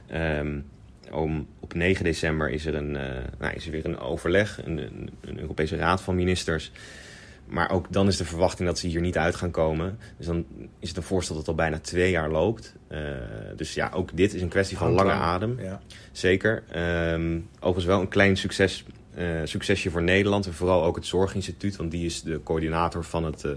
Ehm, 0.07 0.59
om, 1.11 1.47
op 1.59 1.73
9 1.73 2.03
december 2.03 2.49
is 2.49 2.65
er, 2.65 2.75
een, 2.75 2.95
eh, 2.95 3.23
nou, 3.39 3.53
is 3.55 3.65
er 3.65 3.71
weer 3.71 3.85
een 3.85 3.99
overleg, 3.99 4.65
een 4.65 5.09
Europese 5.35 5.75
raad 5.75 6.01
van 6.01 6.15
ministers. 6.15 6.71
Maar 7.47 7.71
ook 7.71 7.85
dan 7.89 8.07
is 8.07 8.17
de 8.17 8.25
verwachting 8.25 8.67
dat 8.67 8.79
ze 8.79 8.87
hier 8.87 9.01
niet 9.01 9.17
uit 9.17 9.35
gaan 9.35 9.51
komen. 9.51 9.99
Dus 10.17 10.25
dan 10.25 10.45
is 10.79 10.87
het 10.87 10.97
een 10.97 11.03
voorstel 11.03 11.35
dat 11.35 11.47
al 11.47 11.55
bijna 11.55 11.79
twee 11.79 12.11
jaar 12.11 12.29
loopt. 12.29 12.75
Eh, 12.87 12.99
dus 13.55 13.73
ja, 13.73 13.91
ook 13.93 14.09
dit 14.13 14.33
is 14.33 14.41
een 14.41 14.47
kwestie 14.47 14.77
van 14.77 14.91
lange 14.91 15.09
lang. 15.09 15.21
adem. 15.21 15.59
Ja. 15.59 15.81
Zeker. 16.11 16.63
Ehm, 16.71 17.39
overigens 17.55 17.85
wel 17.85 18.01
een 18.01 18.07
klein 18.07 18.37
succes, 18.37 18.85
eh, 19.13 19.25
succesje 19.43 19.89
voor 19.89 20.03
Nederland. 20.03 20.45
En 20.45 20.53
vooral 20.53 20.83
ook 20.83 20.95
het 20.95 21.05
Zorginstituut. 21.05 21.75
Want 21.75 21.91
die 21.91 22.05
is 22.05 22.21
de 22.21 22.43
coördinator 22.43 23.03
van 23.03 23.23
het, 23.23 23.43
eh, 23.43 23.51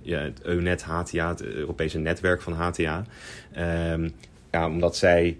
ja, 0.00 0.20
het 0.20 0.40
EUNET 0.42 0.82
HTA, 0.82 1.28
het 1.28 1.42
Europese 1.42 1.98
netwerk 1.98 2.42
van 2.42 2.52
HTA. 2.52 3.04
Ehm, 3.52 4.08
ja, 4.50 4.68
omdat 4.68 4.96
zij 4.96 5.36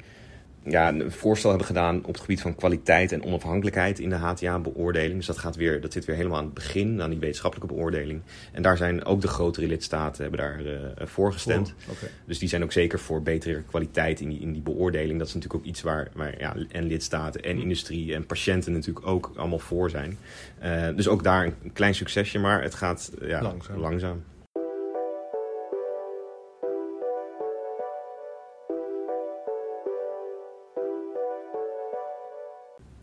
ja, 0.65 0.89
een 0.89 1.13
voorstel 1.13 1.49
hebben 1.49 1.67
gedaan 1.67 1.99
op 1.99 2.07
het 2.07 2.21
gebied 2.21 2.41
van 2.41 2.55
kwaliteit 2.55 3.13
en 3.13 3.25
onafhankelijkheid 3.25 3.99
in 3.99 4.09
de 4.09 4.15
HTA-beoordeling. 4.15 5.17
Dus 5.17 5.27
dat, 5.27 5.39
gaat 5.39 5.57
weer, 5.57 5.81
dat 5.81 5.93
zit 5.93 6.05
weer 6.05 6.17
helemaal 6.17 6.39
aan 6.39 6.45
het 6.45 6.55
begin, 6.55 7.03
aan 7.03 7.11
die 7.11 7.19
wetenschappelijke 7.19 7.75
beoordeling. 7.75 8.21
En 8.53 8.63
daar 8.63 8.77
zijn 8.77 9.05
ook 9.05 9.21
de 9.21 9.29
grotere 9.29 9.67
lidstaten 9.67 10.23
hebben 10.23 10.41
daar 10.41 10.65
eh, 10.65 11.07
voor 11.07 11.33
gestemd. 11.33 11.75
Oh. 11.89 11.97
Dus 12.25 12.39
die 12.39 12.49
zijn 12.49 12.63
ook 12.63 12.73
zeker 12.73 12.99
voor 12.99 13.23
betere 13.23 13.63
kwaliteit 13.63 14.21
in 14.21 14.29
die, 14.29 14.41
in 14.41 14.53
die 14.53 14.63
beoordeling. 14.63 15.19
Dat 15.19 15.29
is 15.29 15.35
natuurlijk 15.35 15.63
ook 15.63 15.69
iets 15.69 15.83
waar, 15.83 16.09
waar 16.15 16.39
ja, 16.39 16.57
en 16.69 16.85
lidstaten 16.85 17.43
en 17.43 17.59
industrie 17.59 18.15
en 18.15 18.27
patiënten 18.27 18.73
natuurlijk 18.73 19.07
ook 19.07 19.33
allemaal 19.37 19.59
voor 19.59 19.91
zijn. 19.91 20.19
Eh, 20.59 20.89
dus 20.97 21.09
ook 21.09 21.23
daar 21.23 21.45
een 21.45 21.73
klein 21.73 21.95
succesje, 21.95 22.39
maar 22.39 22.63
het 22.63 22.75
gaat 22.75 23.13
ja, 23.21 23.43
Langzaam. 23.43 23.79
langzaam. 23.79 24.23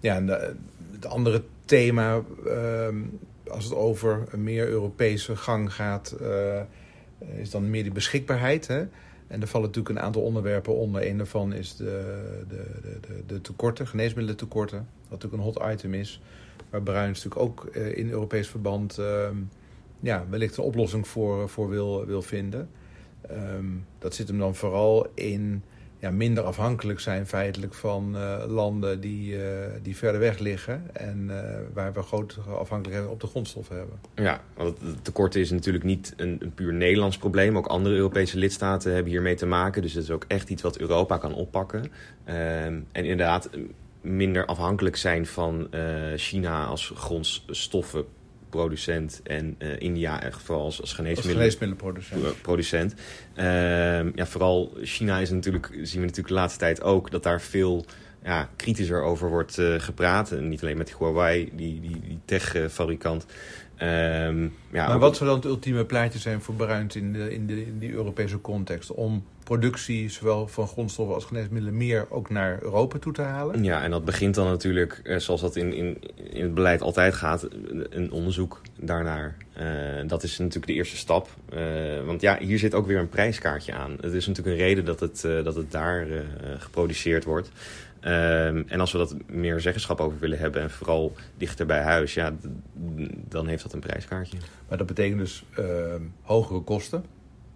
Ja, 0.01 0.15
en 0.15 0.25
de- 0.25 0.55
het 0.91 1.05
andere 1.05 1.43
thema, 1.65 2.21
ehm, 2.47 2.95
als 3.47 3.63
het 3.63 3.73
over 3.73 4.23
een 4.31 4.43
meer 4.43 4.67
Europese 4.67 5.35
gang 5.35 5.73
gaat, 5.73 6.11
eh, 6.11 6.61
is 7.37 7.49
dan 7.49 7.69
meer 7.69 7.83
die 7.83 7.91
beschikbaarheid. 7.91 8.67
Hè? 8.67 8.85
En 9.27 9.41
er 9.41 9.47
vallen 9.47 9.67
natuurlijk 9.67 9.95
een 9.95 10.03
aantal 10.03 10.21
onderwerpen 10.21 10.75
onder. 10.75 11.07
Een 11.07 11.17
daarvan 11.17 11.53
is 11.53 11.75
de, 11.75 12.21
de, 12.47 12.63
de, 12.81 12.99
de, 13.07 13.23
de 13.25 13.41
tekorten, 13.41 13.87
geneesmiddelentekorten. 13.87 14.77
Wat 14.77 15.21
natuurlijk 15.23 15.33
een 15.43 15.53
hot 15.53 15.73
item 15.73 15.93
is. 15.93 16.21
Waar 16.69 16.81
Bruins 16.81 17.23
natuurlijk 17.23 17.41
ook 17.41 17.65
eh, 17.65 17.97
in 17.97 18.09
Europees 18.09 18.47
verband 18.47 18.97
ehm, 18.97 19.35
ja, 19.99 20.25
wellicht 20.29 20.57
een 20.57 20.63
oplossing 20.63 21.07
voor, 21.07 21.49
voor 21.49 21.69
wil, 21.69 22.05
wil 22.05 22.21
vinden. 22.21 22.69
Ehm, 23.21 23.65
dat 23.99 24.15
zit 24.15 24.27
hem 24.27 24.37
dan 24.37 24.55
vooral 24.55 25.07
in 25.13 25.63
ja, 26.01 26.11
minder 26.11 26.43
afhankelijk 26.43 26.99
zijn 26.99 27.27
feitelijk 27.27 27.73
van 27.73 28.15
eh, 28.15 28.43
landen 28.47 29.01
die, 29.01 29.43
eh, 29.43 29.69
die 29.81 29.95
verder 29.97 30.19
weg 30.19 30.39
liggen 30.39 30.83
en 30.93 31.29
eh, 31.29 31.59
waar 31.73 31.93
we 31.93 32.01
grotere 32.01 32.51
afhankelijkheid 32.51 33.11
op 33.11 33.19
de 33.19 33.27
grondstoffen 33.27 33.75
hebben. 33.75 33.99
Ja, 34.15 34.41
want 34.53 34.81
het 34.81 35.03
tekort 35.03 35.35
is 35.35 35.51
natuurlijk 35.51 35.83
niet 35.83 36.13
een, 36.17 36.37
een 36.39 36.53
puur 36.53 36.73
Nederlands 36.73 37.17
probleem. 37.17 37.57
Ook 37.57 37.67
andere 37.67 37.95
Europese 37.95 38.37
lidstaten 38.37 38.93
hebben 38.93 39.11
hiermee 39.11 39.35
te 39.35 39.45
maken. 39.45 39.81
Dus 39.81 39.93
het 39.93 40.03
is 40.03 40.11
ook 40.11 40.25
echt 40.27 40.49
iets 40.49 40.61
wat 40.61 40.77
Europa 40.77 41.17
kan 41.17 41.33
oppakken. 41.33 41.91
Ehm, 42.23 42.79
en 42.91 43.05
inderdaad 43.05 43.49
minder 44.01 44.45
afhankelijk 44.45 44.95
zijn 44.95 45.25
van 45.25 45.69
China 46.15 46.65
als 46.65 46.91
grondstoffen 46.95 48.05
producent 48.51 49.21
en 49.23 49.55
India 49.77 50.23
echt 50.23 50.41
vooral 50.41 50.65
als, 50.65 50.81
als 50.81 50.93
geneesmiddelen, 50.93 51.37
geneesmiddelenproducent. 51.37 52.41
Producent. 52.41 52.93
Ehm, 53.33 54.11
ja, 54.15 54.25
vooral 54.25 54.73
China 54.81 55.17
is 55.17 55.29
natuurlijk, 55.29 55.69
zien 55.71 55.99
we 55.99 56.05
natuurlijk 56.05 56.27
de 56.27 56.33
laatste 56.33 56.59
tijd 56.59 56.81
ook, 56.81 57.11
dat 57.11 57.23
daar 57.23 57.41
veel 57.41 57.85
ja, 58.23 58.49
kritischer 58.55 59.01
over 59.01 59.29
wordt 59.29 59.61
gepraat. 59.77 60.31
En 60.31 60.49
niet 60.49 60.61
alleen 60.61 60.77
met 60.77 60.95
Huawei, 60.97 61.49
die, 61.53 61.81
die, 61.81 61.99
die 61.99 62.19
tech-fabrikant. 62.25 63.25
Ehm, 63.81 64.47
ja, 64.71 64.87
maar 64.87 64.99
wat 64.99 65.15
zou 65.15 65.29
dan 65.29 65.39
het 65.39 65.47
ultieme 65.47 65.85
plaatje 65.85 66.19
zijn 66.19 66.41
voor 66.41 66.55
Bruins 66.55 66.95
in, 66.95 67.13
de, 67.13 67.33
in, 67.33 67.47
de, 67.47 67.65
in 67.65 67.79
die 67.79 67.91
Europese 67.91 68.41
context? 68.41 68.91
Om 68.91 69.23
productie, 69.43 70.09
zowel 70.09 70.47
van 70.47 70.67
grondstoffen 70.67 71.15
als 71.15 71.25
geneesmiddelen, 71.25 71.77
meer 71.77 72.05
ook 72.09 72.29
naar 72.29 72.59
Europa 72.61 72.97
toe 72.99 73.13
te 73.13 73.21
halen? 73.21 73.63
Ja, 73.63 73.83
en 73.83 73.91
dat 73.91 74.05
begint 74.05 74.35
dan 74.35 74.47
natuurlijk, 74.47 75.01
eh, 75.03 75.17
zoals 75.17 75.41
dat 75.41 75.55
in, 75.55 75.73
in, 75.73 75.97
in 76.31 76.43
het 76.43 76.53
beleid 76.53 76.81
altijd 76.81 77.13
gaat, 77.13 77.47
een 77.89 78.11
onderzoek 78.11 78.61
daarnaar. 78.79 79.35
Uh, 79.59 80.07
dat 80.07 80.23
is 80.23 80.37
natuurlijk 80.37 80.67
de 80.67 80.73
eerste 80.73 80.97
stap. 80.97 81.29
Uh, 81.53 82.05
want 82.05 82.21
ja, 82.21 82.37
hier 82.39 82.59
zit 82.59 82.73
ook 82.73 82.87
weer 82.87 82.99
een 82.99 83.09
prijskaartje 83.09 83.73
aan. 83.73 83.97
Het 84.01 84.13
is 84.13 84.27
natuurlijk 84.27 84.57
een 84.57 84.63
reden 84.63 84.85
dat 84.85 84.99
het, 84.99 85.23
uh, 85.25 85.43
dat 85.43 85.55
het 85.55 85.71
daar 85.71 86.07
geproduceerd 86.57 87.23
wordt. 87.23 87.51
Um, 88.03 88.65
en 88.67 88.79
als 88.79 88.91
we 88.91 88.97
dat 88.97 89.15
meer 89.27 89.59
zeggenschap 89.59 89.99
over 89.99 90.19
willen 90.19 90.39
hebben 90.39 90.61
en 90.61 90.69
vooral 90.69 91.15
dichter 91.37 91.65
bij 91.65 91.81
huis, 91.81 92.13
ja, 92.13 92.33
dan 93.27 93.47
heeft 93.47 93.63
dat 93.63 93.73
een 93.73 93.79
prijskaartje. 93.79 94.37
Maar 94.67 94.77
dat 94.77 94.87
betekent 94.87 95.19
dus 95.19 95.45
uh, 95.59 95.65
hogere 96.21 96.59
kosten 96.59 97.05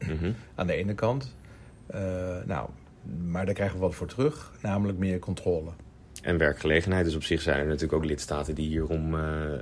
mm 0.08 0.18
-hmm. 0.18 0.36
aan 0.56 0.68
de 0.68 0.74
ene 0.74 0.94
kant. 0.94 1.36
Uh, 1.96 2.00
nou, 2.46 2.70
maar 3.28 3.46
daar 3.46 3.54
krijgen 3.54 3.76
we 3.76 3.82
wat 3.82 3.96
voor 3.96 4.08
terug, 4.08 4.52
namelijk 4.62 4.98
meer 4.98 5.20
controle 5.20 5.72
en 6.26 6.38
werkgelegenheid. 6.38 7.06
Dus 7.06 7.16
op 7.16 7.24
zich 7.24 7.42
zijn 7.42 7.60
er 7.60 7.66
natuurlijk 7.66 7.94
ook 7.94 8.06
lidstaten 8.06 8.56
die 8.56 8.68
hierom 8.68 9.14
uh, 9.14 9.22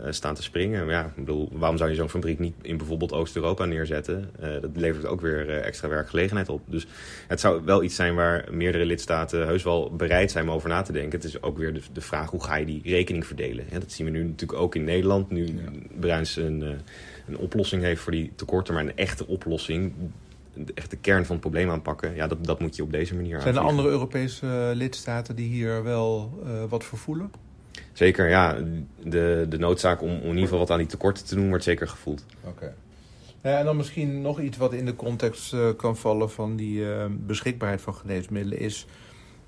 staan 0.09 0.35
te 0.35 0.43
springen. 0.43 0.85
Maar 0.85 0.93
ja, 0.93 1.05
ik 1.05 1.15
bedoel, 1.15 1.49
waarom 1.51 1.77
zou 1.77 1.89
je 1.89 1.95
zo'n 1.95 2.09
fabriek 2.09 2.39
niet 2.39 2.55
in 2.61 2.77
bijvoorbeeld 2.77 3.13
Oost-Europa 3.13 3.65
neerzetten? 3.65 4.29
Uh, 4.43 4.61
dat 4.61 4.69
levert 4.73 5.05
ook 5.05 5.21
weer 5.21 5.49
uh, 5.49 5.65
extra 5.65 5.87
werkgelegenheid 5.87 6.49
op. 6.49 6.61
Dus 6.65 6.87
het 7.27 7.39
zou 7.39 7.61
wel 7.65 7.83
iets 7.83 7.95
zijn 7.95 8.15
waar 8.15 8.45
meerdere 8.51 8.85
lidstaten 8.85 9.45
heus 9.45 9.63
wel 9.63 9.95
bereid 9.95 10.31
zijn 10.31 10.49
om 10.49 10.55
over 10.55 10.69
na 10.69 10.81
te 10.81 10.91
denken. 10.91 11.19
Het 11.19 11.27
is 11.27 11.41
ook 11.41 11.57
weer 11.57 11.73
de, 11.73 11.81
de 11.93 12.01
vraag, 12.01 12.29
hoe 12.29 12.43
ga 12.43 12.55
je 12.55 12.65
die 12.65 12.81
rekening 12.83 13.25
verdelen? 13.25 13.65
Ja, 13.71 13.79
dat 13.79 13.91
zien 13.91 14.05
we 14.05 14.11
nu 14.11 14.23
natuurlijk 14.23 14.59
ook 14.59 14.75
in 14.75 14.83
Nederland. 14.83 15.29
Nu 15.29 15.45
ja. 15.45 15.51
Bruins 15.99 16.35
een, 16.35 16.61
een 17.27 17.37
oplossing 17.37 17.83
heeft 17.83 18.01
voor 18.01 18.11
die 18.11 18.31
tekorten, 18.35 18.73
maar 18.73 18.83
een 18.83 18.97
echte 18.97 19.27
oplossing 19.27 19.93
echt 20.73 20.89
de 20.89 20.97
kern 20.97 21.25
van 21.25 21.31
het 21.31 21.41
probleem 21.41 21.69
aanpakken, 21.69 22.15
ja, 22.15 22.27
dat, 22.27 22.45
dat 22.45 22.59
moet 22.59 22.75
je 22.75 22.83
op 22.83 22.91
deze 22.91 23.15
manier 23.15 23.41
Zijn 23.41 23.55
er 23.55 23.61
andere 23.61 23.87
Europese 23.87 24.45
uh, 24.45 24.75
lidstaten 24.75 25.35
die 25.35 25.47
hier 25.47 25.83
wel 25.83 26.39
uh, 26.45 26.63
wat 26.69 26.83
voor 26.83 26.97
voelen? 26.97 27.31
Zeker, 27.93 28.29
ja. 28.29 28.57
De, 29.03 29.45
de 29.49 29.57
noodzaak 29.57 30.01
om, 30.01 30.09
om 30.09 30.21
in 30.21 30.27
ieder 30.27 30.41
geval 30.41 30.59
wat 30.59 30.71
aan 30.71 30.77
die 30.77 30.87
tekorten 30.87 31.25
te 31.25 31.35
doen, 31.35 31.47
wordt 31.47 31.63
zeker 31.63 31.87
gevoeld. 31.87 32.25
Oké. 32.43 32.73
Ja, 33.41 33.57
en 33.57 33.65
dan 33.65 33.77
misschien 33.77 34.21
nog 34.21 34.39
iets 34.39 34.57
wat 34.57 34.73
in 34.73 34.85
de 34.85 34.95
context 34.95 35.53
uh, 35.53 35.69
kan 35.77 35.97
vallen 35.97 36.31
van 36.31 36.55
die 36.55 36.85
beschikbaarheid 37.09 37.81
van 37.81 37.95
geneesmiddelen 37.95 38.59
is 38.59 38.87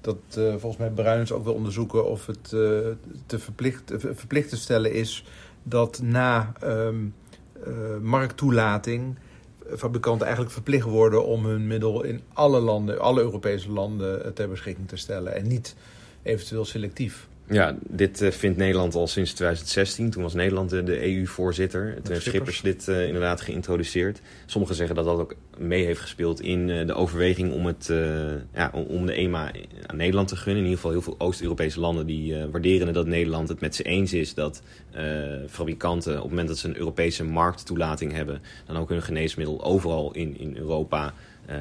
dat 0.02 0.18
volgens 0.32 0.78
mij 0.78 0.90
Bruins 0.90 1.32
ook 1.32 1.44
wil 1.44 1.54
onderzoeken 1.54 2.10
of 2.10 2.26
het 2.26 2.50
te 3.26 3.40
verplicht, 3.40 3.94
verplicht 3.98 4.50
te 4.50 4.58
stellen 4.58 4.94
is 4.94 5.26
dat 5.64 6.02
na 6.02 6.54
um, 6.64 7.14
markttoelating 8.02 9.18
fabrikanten 9.76 10.26
eigenlijk 10.26 10.54
verplicht 10.54 10.86
worden 10.86 11.26
om 11.26 11.46
hun 11.46 11.68
middel 11.68 12.04
in 12.04 12.22
alle 12.34 12.60
landen, 12.60 13.00
alle 13.00 13.22
Europese 13.22 13.72
landen 13.72 14.34
ter 14.34 14.50
beschikking 14.50 14.88
te 14.88 14.98
stellen 14.98 15.36
en 15.36 15.48
niet 15.48 15.76
eventueel 16.24 16.66
selectief. 16.66 17.28
Ja, 17.50 17.76
dit 17.88 18.22
uh, 18.22 18.32
vindt 18.32 18.58
Nederland 18.58 18.96
al 18.96 19.08
sinds 19.08 19.34
2016. 19.34 20.10
Toen 20.10 20.24
was 20.24 20.34
Nederland 20.34 20.70
de, 20.70 20.84
de 20.84 21.16
EU-voorzitter. 21.16 21.94
Toen 22.02 22.12
heeft 22.12 22.26
Schippers 22.26 22.62
dit 22.62 22.88
uh, 22.88 23.06
inderdaad 23.06 23.42
geïntroduceerd. 23.42 24.22
Sommigen 24.46 24.76
zeggen 24.76 24.96
dat 24.96 25.06
dat 25.06 25.20
ook 25.20 25.36
mee 25.58 25.86
heeft 25.86 26.00
gespeeld 26.00 26.42
in 26.42 26.70
uh, 26.70 26.88
de 26.88 26.94
overweging 26.94 27.54
om, 27.54 27.66
het, 27.66 27.94
ja, 28.54 28.72
om 28.88 29.06
de 29.06 29.14
EMA 29.14 29.52
aan 29.86 29.98
Nederland 29.98 30.28
te 30.28 30.36
gunnen. 30.36 30.64
In 30.64 30.70
ieder 30.70 30.76
geval 30.76 30.92
heel 30.92 31.02
veel 31.02 31.16
Oost-Europese 31.18 31.80
landen 31.80 32.06
die 32.06 32.36
waarderen 32.52 32.94
dat 32.94 33.08
Nederland 33.08 33.50
het 33.50 33.60
met 33.60 33.76
ze 33.76 33.84
eens 33.84 34.14
is 34.14 34.34
dat 34.34 34.62
fabrikanten 35.48 36.14
op 36.14 36.22
het 36.22 36.30
moment 36.30 36.48
dat 36.48 36.58
ze 36.58 36.68
een 36.68 36.78
Europese 36.78 37.24
markttoelating 37.24 38.12
hebben, 38.12 38.42
dan 38.66 38.78
ook 38.78 38.90
hun 38.90 39.02
geneesmiddel 39.02 39.64
overal 39.64 40.14
in, 40.14 40.40
in 40.40 40.58
Europa 40.58 41.14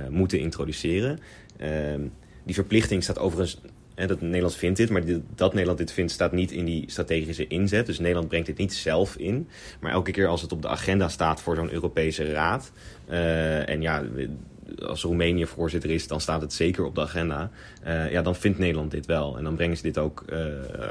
moeten 0.09 0.39
introduceren. 0.39 1.19
Ehm, 1.57 2.01
die 2.45 2.55
verplichting 2.55 3.03
staat 3.03 3.19
overigens 3.19 3.61
dat 3.95 4.21
Nederland 4.21 4.57
vindt 4.57 4.77
dit, 4.77 4.91
maar 4.91 5.03
dat 5.35 5.53
Nederland 5.53 5.79
dit 5.79 5.93
vindt 5.93 6.13
staat 6.13 6.33
niet 6.33 6.51
in 6.51 6.65
die 6.65 6.85
strategische 6.87 7.47
inzet. 7.47 7.87
Dus 7.87 7.99
Nederland 7.99 8.29
brengt 8.29 8.47
dit 8.47 8.59
niet 8.59 8.75
zelf 8.75 9.17
in. 9.17 9.49
Maar 9.81 9.93
elke 9.93 10.11
keer 10.11 10.27
als 10.27 10.43
het 10.43 10.53
op 10.53 10.63
de 10.63 10.69
agenda 10.69 11.09
staat 11.09 11.41
voor 11.41 11.57
zo'n 11.57 11.73
Europese 11.73 12.33
raad. 12.33 12.73
Uh, 13.11 13.69
en 13.69 13.83
ja, 13.83 14.05
als 14.83 15.03
Roemenië 15.03 15.47
voorzitter 15.47 15.91
is, 15.91 16.07
dan 16.07 16.21
staat 16.21 16.41
het 16.41 16.53
zeker 16.53 16.85
op 16.85 16.95
de 16.95 17.01
agenda. 17.01 17.51
Uh, 17.87 18.11
ja, 18.11 18.23
dan 18.23 18.37
vindt 18.37 18.59
Nederland 18.59 18.91
dit 18.91 19.07
wel. 19.07 19.39
En 19.39 19.45
dan 19.45 19.57
brengen 19.57 19.77
ze 19.77 19.83
dit 19.83 19.99
ook, 19.99 20.25
uh, 20.33 20.39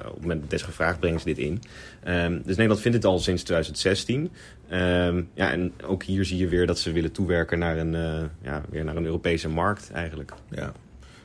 op 0.06 0.14
het 0.14 0.22
moment 0.22 0.50
dat 0.50 0.62
gevraagd, 0.62 1.00
brengen 1.00 1.20
ze 1.20 1.26
dit 1.26 1.38
in. 1.38 1.62
Um, 2.08 2.42
dus 2.46 2.56
Nederland 2.56 2.82
vindt 2.82 2.98
het 2.98 3.06
al 3.06 3.20
sinds 3.20 3.44
2016. 3.44 4.20
Um, 4.20 4.30
ehm, 4.70 5.22
ja, 5.34 5.52
en 5.52 5.74
ook 5.86 6.04
hier 6.04 6.26
zie 6.26 6.38
je 6.38 6.48
weer 6.48 6.68
dat 6.68 6.80
ze 6.80 6.92
willen 6.92 7.12
toewerken 7.12 7.60
naar 7.60 7.78
een, 7.78 7.92
ja, 8.42 8.62
weer 8.70 8.84
naar 8.84 8.96
een 8.96 9.06
Europese 9.06 9.50
markt 9.50 9.92
eigenlijk. 9.92 10.34
Ja 10.50 10.74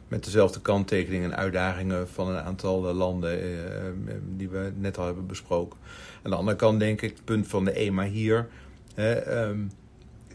met 0.08 0.24
dezelfde 0.24 0.60
kanttekeningen 0.60 1.30
en 1.30 1.36
uitdagingen 1.36 2.08
van 2.08 2.28
een 2.28 2.42
aantal 2.42 2.94
landen 2.94 3.30
eh, 3.30 3.86
eh, 3.86 3.94
die 4.36 4.48
we 4.48 4.72
net 4.76 4.98
al 4.98 5.04
hebben 5.04 5.26
besproken. 5.26 5.78
Aan 6.22 6.30
de 6.30 6.36
andere 6.36 6.56
kant 6.56 6.80
denk 6.80 7.02
ik, 7.02 7.10
het 7.10 7.24
punt 7.24 7.46
van 7.48 7.64
de 7.64 7.72
EMA 7.72 8.04
hier 8.04 8.48
um, 8.96 9.70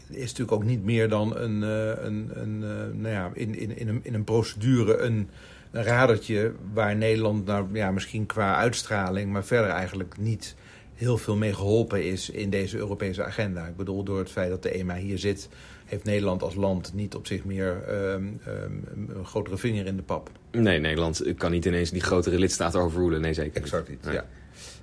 is 0.08 0.20
natuurlijk 0.20 0.52
ook 0.52 0.64
niet 0.64 0.84
meer 0.84 1.08
dan 1.08 1.36
een, 1.36 1.62
een, 1.62 2.30
een 2.34 2.58
nou 3.00 3.14
ja, 3.14 3.30
in, 3.34 3.58
in, 3.58 3.78
in, 3.78 3.88
een, 3.88 4.00
in 4.02 4.14
een 4.14 4.24
procedure 4.24 4.96
een, 4.96 5.28
een 5.70 5.82
radertje 5.82 6.52
waar 6.72 6.96
Nederland 6.96 7.44
nou 7.44 7.66
ja, 7.72 7.90
misschien 7.90 8.26
qua 8.26 8.56
uitstraling, 8.56 9.32
maar 9.32 9.44
verder 9.44 9.70
eigenlijk 9.70 10.14
niet 10.18 10.54
heel 10.94 11.18
veel 11.18 11.36
mee 11.36 11.54
geholpen 11.54 12.04
is 12.04 12.30
in 12.30 12.50
deze 12.50 12.76
Europese 12.76 13.24
agenda. 13.24 13.66
Ik 13.66 13.76
bedoel, 13.76 14.02
door 14.02 14.18
het 14.18 14.30
feit 14.30 14.50
dat 14.50 14.62
de 14.62 14.70
EMA 14.70 14.96
hier 14.96 15.18
zit, 15.18 15.48
heeft 15.84 16.04
Nederland 16.04 16.42
als 16.42 16.54
land 16.54 16.94
niet 16.94 17.14
op 17.14 17.26
zich 17.26 17.44
meer 17.44 17.84
um, 17.88 18.40
um, 18.48 19.08
een 19.16 19.24
grotere 19.24 19.56
vinger 19.56 19.86
in 19.86 19.96
de 19.96 20.02
pap. 20.02 20.30
Nee, 20.50 20.78
Nederland 20.78 21.22
kan 21.36 21.50
niet 21.50 21.64
ineens 21.64 21.90
die 21.90 22.02
grotere 22.02 22.38
lidstaten 22.38 22.80
overrulen. 22.80 23.20
Nee, 23.20 23.34
zeker 23.34 23.62
Exact 23.62 23.88
niet, 23.88 23.98
ja. 24.10 24.26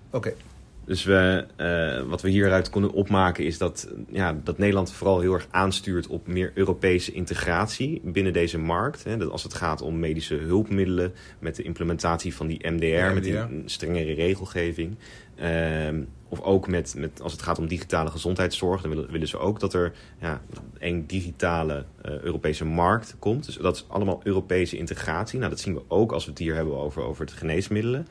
Oké. 0.09 0.33
Dus 0.91 1.03
we, 1.03 1.45
uh, 1.57 2.09
wat 2.09 2.21
we 2.21 2.29
hieruit 2.29 2.69
konden 2.69 2.91
opmaken 2.91 3.45
is 3.45 3.57
dat, 3.57 3.87
ja, 4.09 4.37
dat 4.43 4.57
Nederland 4.57 4.91
vooral 4.91 5.19
heel 5.19 5.33
erg 5.33 5.47
aanstuurt 5.51 6.07
op 6.07 6.27
meer 6.27 6.51
Europese 6.53 7.11
integratie 7.11 8.01
binnen 8.03 8.33
deze 8.33 8.57
markt. 8.57 9.03
Hè. 9.03 9.17
Dat 9.17 9.31
als 9.31 9.43
het 9.43 9.53
gaat 9.53 9.81
om 9.81 9.99
medische 9.99 10.35
hulpmiddelen, 10.35 11.13
met 11.39 11.55
de 11.55 11.63
implementatie 11.63 12.35
van 12.35 12.47
die 12.47 12.69
MDR, 12.69 13.13
met 13.13 13.23
die 13.23 13.37
strengere 13.65 14.13
regelgeving. 14.13 14.95
Uh, 15.41 16.03
of 16.29 16.41
ook 16.41 16.67
met, 16.67 16.93
met, 16.97 17.21
als 17.21 17.31
het 17.31 17.41
gaat 17.41 17.59
om 17.59 17.67
digitale 17.67 18.09
gezondheidszorg, 18.09 18.81
dan 18.81 18.91
willen, 18.91 19.11
willen 19.11 19.27
ze 19.27 19.37
ook 19.37 19.59
dat 19.59 19.73
er 19.73 19.93
ja, 20.19 20.41
een 20.79 21.07
digitale 21.07 21.85
uh, 22.05 22.19
Europese 22.19 22.65
markt 22.65 23.15
komt. 23.19 23.45
Dus 23.45 23.55
dat 23.55 23.75
is 23.75 23.85
allemaal 23.87 24.21
Europese 24.23 24.77
integratie. 24.77 25.37
Nou, 25.39 25.49
dat 25.49 25.59
zien 25.59 25.73
we 25.73 25.81
ook 25.87 26.11
als 26.11 26.25
we 26.25 26.29
het 26.29 26.39
hier 26.39 26.55
hebben 26.55 26.77
over, 26.77 27.03
over 27.03 27.25
het 27.25 27.33
geneesmiddelen. 27.33 28.07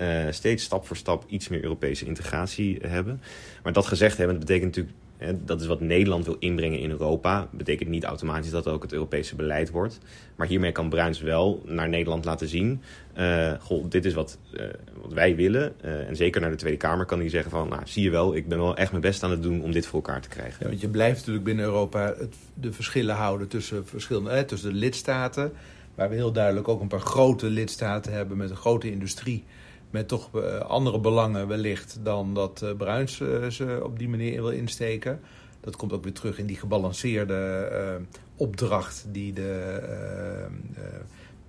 Uh, 0.00 0.26
steeds 0.30 0.64
stap 0.64 0.86
voor 0.86 0.96
stap 0.96 1.24
iets 1.28 1.48
meer 1.48 1.62
Europese 1.62 2.06
integratie 2.06 2.78
hebben. 2.86 3.20
Maar 3.62 3.72
dat 3.72 3.86
gezegd 3.86 4.16
hebben, 4.16 4.36
dat 4.36 4.46
betekent 4.46 4.76
natuurlijk 4.76 4.96
dat 5.44 5.60
is 5.60 5.66
wat 5.66 5.80
Nederland 5.80 6.24
wil 6.24 6.36
inbrengen 6.38 6.78
in 6.78 6.90
Europa. 6.90 7.48
Betekent 7.50 7.88
niet 7.88 8.04
automatisch 8.04 8.50
dat 8.50 8.68
ook 8.68 8.82
het 8.82 8.92
Europese 8.92 9.34
beleid 9.36 9.70
wordt. 9.70 9.98
Maar 10.36 10.46
hiermee 10.46 10.72
kan 10.72 10.88
Bruins 10.88 11.20
wel 11.20 11.62
naar 11.66 11.88
Nederland 11.88 12.24
laten 12.24 12.48
zien. 12.48 12.82
Uh, 13.18 13.52
goh, 13.60 13.84
dit 13.88 14.04
is 14.04 14.14
wat, 14.14 14.38
uh, 14.52 14.66
wat 15.02 15.12
wij 15.12 15.36
willen. 15.36 15.80
En 15.82 16.16
zeker 16.16 16.40
naar 16.40 16.50
de 16.50 16.56
Tweede 16.56 16.76
Kamer 16.76 17.06
kan 17.06 17.18
hij 17.18 17.28
zeggen 17.28 17.50
van... 17.50 17.68
Nou, 17.68 17.82
zie 17.84 18.02
je 18.02 18.10
wel, 18.10 18.34
ik 18.34 18.48
ben 18.48 18.58
wel 18.58 18.76
echt 18.76 18.90
mijn 18.90 19.02
best 19.02 19.22
aan 19.22 19.30
het 19.30 19.42
doen 19.42 19.62
om 19.62 19.72
dit 19.72 19.86
voor 19.86 19.94
elkaar 19.94 20.20
te 20.20 20.28
krijgen. 20.28 20.66
Want 20.66 20.80
je 20.80 20.88
blijft 20.88 21.18
natuurlijk 21.18 21.44
binnen 21.44 21.64
Europa 21.64 22.14
het, 22.18 22.34
de 22.54 22.72
verschillen 22.72 23.14
houden 23.14 23.48
tussen, 23.48 23.86
verschillende, 23.86 24.44
tussen 24.44 24.72
de 24.72 24.78
lidstaten. 24.78 25.52
Waar 25.94 26.08
we 26.08 26.14
heel 26.14 26.32
duidelijk 26.32 26.68
ook 26.68 26.80
een 26.80 26.88
paar 26.88 27.00
grote 27.00 27.46
lidstaten 27.46 28.12
hebben 28.12 28.36
met 28.36 28.50
een 28.50 28.56
grote 28.56 28.90
industrie 28.90 29.44
met 29.90 30.08
toch 30.08 30.34
eh, 30.34 30.58
andere 30.58 31.00
belangen 31.00 31.48
wellicht 31.48 31.98
dan 32.02 32.34
dat 32.34 32.60
uh, 32.64 32.72
Bruins 32.76 33.20
uh, 33.20 33.46
ze 33.46 33.80
op 33.82 33.98
die 33.98 34.08
manier 34.08 34.42
wil 34.42 34.50
insteken. 34.50 35.20
Dat 35.60 35.76
komt 35.76 35.92
ook 35.92 36.04
weer 36.04 36.12
terug 36.12 36.38
in 36.38 36.46
die 36.46 36.56
gebalanceerde 36.56 38.00
opdracht 38.36 39.06
die 39.08 39.32
de 39.32 39.80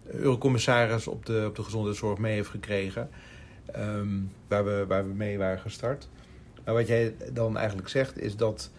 eurocommissaris 0.06 1.08
op 1.08 1.26
de, 1.26 1.46
op 1.48 1.56
de 1.56 1.64
gezondheidszorg 1.64 2.18
mee 2.18 2.34
heeft 2.34 2.50
gekregen. 2.50 3.10
Um, 3.76 4.32
waar, 4.48 4.66
we, 4.66 4.86
waar 4.88 5.08
we 5.08 5.14
mee 5.14 5.38
waren 5.38 5.60
gestart. 5.60 6.10
Maar 6.66 6.74
wat 6.74 6.88
jij 6.88 7.16
dan 7.34 7.58
eigenlijk 7.58 7.90
zegt 7.90 8.20
is 8.20 8.36
dat 8.36 8.72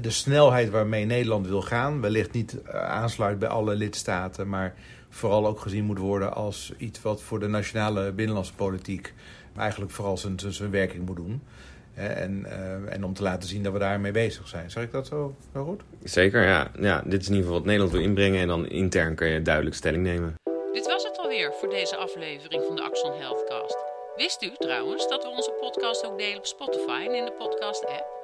de 0.00 0.10
snelheid 0.10 0.70
waarmee 0.70 1.04
Nederland 1.04 1.46
wil 1.46 1.62
gaan, 1.62 2.00
wellicht 2.00 2.32
niet 2.32 2.56
aansluit 2.72 3.38
bij 3.38 3.48
alle 3.48 3.74
lidstaten, 3.74 4.48
maar 4.48 4.74
vooral 5.08 5.46
ook 5.46 5.60
gezien 5.60 5.84
moet 5.84 5.98
worden 5.98 6.34
als 6.34 6.72
iets 6.76 7.02
wat 7.02 7.22
voor 7.22 7.40
de 7.40 7.48
nationale 7.48 8.12
binnenlandse 8.12 8.54
politiek 8.54 9.14
eigenlijk 9.56 9.92
vooral 9.92 10.16
zijn, 10.16 10.38
zijn 10.48 10.70
werking 10.70 11.06
moet 11.06 11.16
doen. 11.16 11.42
Hè, 11.92 12.06
en, 12.08 12.44
eh, 12.44 12.94
en 12.94 13.04
om 13.04 13.14
te 13.14 13.22
laten 13.22 13.48
zien 13.48 13.62
dat 13.62 13.72
we 13.72 13.78
daarmee 13.78 14.12
bezig 14.12 14.48
zijn. 14.48 14.70
Zeg 14.70 14.82
ik 14.82 14.92
dat 14.92 15.06
zo, 15.06 15.34
zo 15.52 15.64
goed? 15.64 15.82
Zeker, 16.04 16.42
ja. 16.42 16.70
ja. 16.80 17.02
Dit 17.04 17.20
is 17.20 17.28
in 17.28 17.34
ieder 17.34 17.46
geval 17.46 17.58
wat 17.58 17.64
Nederland 17.64 17.92
wil 17.92 18.02
inbrengen 18.02 18.40
en 18.40 18.48
dan 18.48 18.68
intern 18.68 19.14
kun 19.14 19.28
je 19.28 19.42
duidelijk 19.42 19.76
stelling 19.76 20.02
nemen. 20.02 20.34
Dit 20.72 20.86
was 20.86 21.04
het 21.04 21.18
alweer 21.18 21.52
voor 21.52 21.68
deze 21.68 21.96
aflevering 21.96 22.64
van 22.66 22.76
de 22.76 22.82
Axon 22.82 23.12
Healthcast. 23.12 23.76
Wist 24.16 24.42
u 24.42 24.50
trouwens 24.58 25.08
dat 25.08 25.22
we 25.22 25.28
onze 25.28 25.50
podcast 25.60 26.06
ook 26.06 26.18
delen 26.18 26.38
op 26.38 26.46
Spotify 26.46 27.04
en 27.08 27.14
in 27.14 27.24
de 27.24 27.32
podcast-app? 27.32 28.17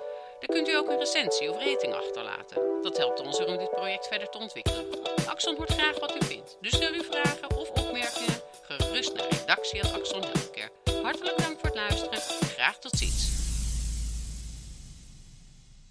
Daar 0.46 0.56
kunt 0.56 0.68
u 0.68 0.76
ook 0.76 0.88
een 0.88 0.98
recensie 0.98 1.50
of 1.50 1.64
rating 1.64 1.94
achterlaten. 1.94 2.82
Dat 2.82 2.96
helpt 2.96 3.20
ons 3.20 3.38
er 3.38 3.46
om 3.46 3.58
dit 3.58 3.70
project 3.70 4.06
verder 4.06 4.28
te 4.28 4.38
ontwikkelen. 4.38 4.86
Axon 5.26 5.56
hoort 5.56 5.72
graag 5.72 5.98
wat 5.98 6.16
u 6.16 6.24
vindt, 6.26 6.56
dus 6.60 6.74
stel 6.74 6.92
uw 6.92 7.02
vragen 7.02 7.56
of 7.56 7.70
opmerkingen 7.70 8.40
gerust 8.62 9.14
naar 9.14 9.28
redactie 9.28 9.82
Axon 9.82 10.22
Healthcare. 10.22 10.70
Hartelijk 11.02 11.38
dank 11.38 11.58
voor 11.58 11.68
het 11.68 11.74
luisteren. 11.74 12.20
Graag 12.56 12.78
tot 12.78 12.98
ziens. 12.98 13.13